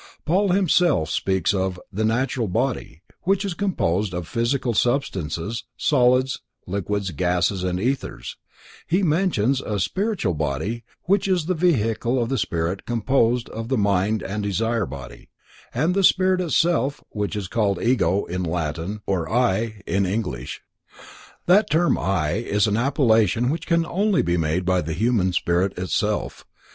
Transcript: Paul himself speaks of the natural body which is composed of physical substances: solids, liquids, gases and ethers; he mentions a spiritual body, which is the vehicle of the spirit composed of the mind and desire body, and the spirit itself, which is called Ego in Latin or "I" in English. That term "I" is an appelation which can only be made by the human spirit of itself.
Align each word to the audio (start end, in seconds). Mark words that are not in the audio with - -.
Paul 0.25 0.49
himself 0.49 1.11
speaks 1.11 1.53
of 1.53 1.79
the 1.93 2.03
natural 2.03 2.47
body 2.47 3.03
which 3.21 3.45
is 3.45 3.53
composed 3.53 4.15
of 4.15 4.27
physical 4.27 4.73
substances: 4.73 5.63
solids, 5.77 6.39
liquids, 6.65 7.11
gases 7.11 7.63
and 7.63 7.79
ethers; 7.79 8.35
he 8.87 9.03
mentions 9.03 9.61
a 9.61 9.79
spiritual 9.79 10.33
body, 10.33 10.83
which 11.03 11.27
is 11.27 11.45
the 11.45 11.53
vehicle 11.53 12.19
of 12.19 12.29
the 12.29 12.39
spirit 12.39 12.87
composed 12.87 13.47
of 13.49 13.67
the 13.67 13.77
mind 13.77 14.23
and 14.23 14.41
desire 14.41 14.87
body, 14.87 15.29
and 15.71 15.93
the 15.93 16.03
spirit 16.03 16.41
itself, 16.41 17.03
which 17.09 17.35
is 17.35 17.47
called 17.47 17.79
Ego 17.79 18.25
in 18.25 18.41
Latin 18.41 19.01
or 19.05 19.29
"I" 19.29 19.83
in 19.85 20.07
English. 20.07 20.61
That 21.45 21.69
term 21.69 21.95
"I" 21.95 22.31
is 22.37 22.65
an 22.65 22.75
appelation 22.75 23.51
which 23.51 23.67
can 23.67 23.85
only 23.85 24.23
be 24.23 24.35
made 24.37 24.65
by 24.65 24.81
the 24.81 24.93
human 24.93 25.31
spirit 25.31 25.77
of 25.77 25.83
itself. 25.83 26.43